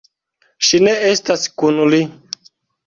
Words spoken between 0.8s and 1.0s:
ne